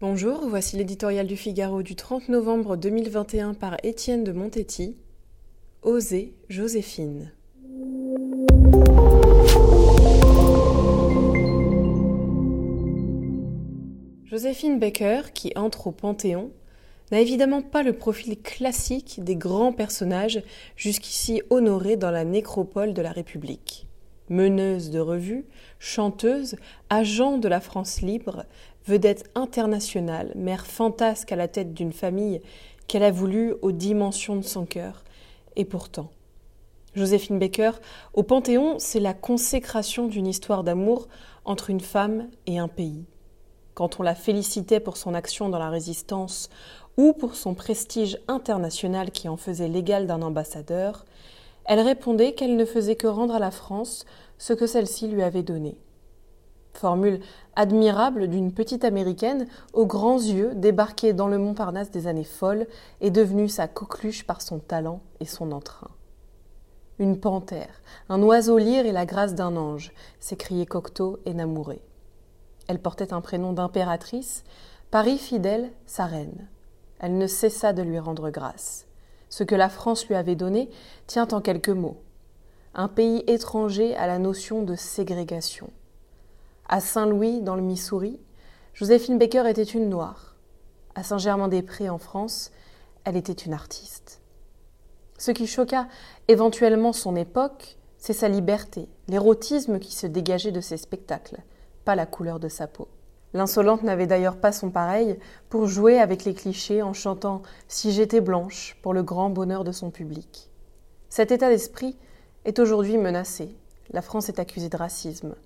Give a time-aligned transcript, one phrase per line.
[0.00, 4.96] Bonjour, voici l'éditorial du Figaro du 30 novembre 2021 par Étienne de Montetti.
[5.82, 7.32] Osez, Joséphine.
[14.24, 16.52] Joséphine Baker, qui entre au Panthéon,
[17.10, 20.44] n'a évidemment pas le profil classique des grands personnages
[20.76, 23.88] jusqu'ici honorés dans la nécropole de la République
[24.30, 25.46] meneuse de revue,
[25.78, 26.56] chanteuse,
[26.90, 28.44] agent de la France libre,
[28.86, 32.40] vedette internationale, mère fantasque à la tête d'une famille
[32.86, 35.04] qu'elle a voulu aux dimensions de son cœur.
[35.56, 36.10] Et pourtant,
[36.94, 37.72] Joséphine Baker,
[38.14, 41.08] au Panthéon, c'est la consécration d'une histoire d'amour
[41.44, 43.04] entre une femme et un pays.
[43.74, 46.48] Quand on la félicitait pour son action dans la résistance
[46.96, 51.04] ou pour son prestige international qui en faisait l'égal d'un ambassadeur,
[51.68, 54.06] elle répondait qu'elle ne faisait que rendre à la France
[54.38, 55.78] ce que celle-ci lui avait donné.
[56.72, 57.20] Formule
[57.56, 62.66] admirable d'une petite américaine aux grands yeux débarquée dans le Montparnasse des années folles
[63.02, 65.90] et devenue sa coqueluche par son talent et son entrain.
[66.98, 71.82] Une panthère, un oiseau lyre et la grâce d'un ange, s'écriait Cocteau énamouré.
[72.66, 74.42] Elle portait un prénom d'impératrice,
[74.90, 76.48] Paris fidèle, sa reine.
[76.98, 78.87] Elle ne cessa de lui rendre grâce.
[79.28, 80.70] Ce que la France lui avait donné
[81.06, 82.02] tient en quelques mots.
[82.74, 85.70] Un pays étranger à la notion de ségrégation.
[86.68, 88.20] À Saint-Louis, dans le Missouri,
[88.74, 90.36] Joséphine Baker était une noire.
[90.94, 92.50] À Saint-Germain-des-Prés, en France,
[93.04, 94.20] elle était une artiste.
[95.18, 95.88] Ce qui choqua
[96.28, 101.38] éventuellement son époque, c'est sa liberté, l'érotisme qui se dégageait de ses spectacles,
[101.84, 102.88] pas la couleur de sa peau.
[103.38, 105.16] L'insolente n'avait d'ailleurs pas son pareil
[105.48, 109.70] pour jouer avec les clichés en chantant Si j'étais blanche pour le grand bonheur de
[109.70, 110.50] son public.
[111.08, 111.96] Cet état d'esprit
[112.44, 113.56] est aujourd'hui menacé.
[113.92, 115.36] La France est accusée de racisme.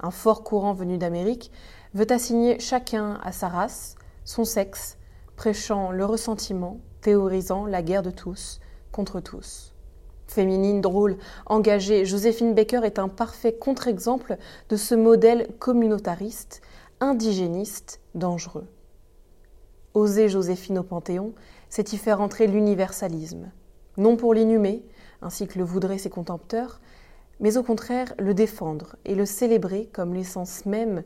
[0.00, 1.52] Un fort courant venu d'Amérique
[1.92, 4.96] veut assigner chacun à sa race, son sexe,
[5.36, 8.60] prêchant le ressentiment, théorisant la guerre de tous
[8.92, 9.74] contre tous.
[10.26, 14.38] Féminine, drôle, engagée, Joséphine Baker est un parfait contre-exemple
[14.70, 16.62] de ce modèle communautariste
[17.00, 18.66] indigéniste dangereux.
[19.94, 21.32] Oser Joséphine au Panthéon,
[21.68, 23.50] c'est y faire entrer l'universalisme,
[23.96, 24.84] non pour l'inhumer,
[25.22, 26.80] ainsi que le voudraient ses contempteurs,
[27.40, 31.02] mais au contraire le défendre et le célébrer comme l'essence même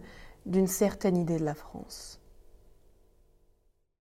[0.46, 2.19] d'une certaine idée de la France.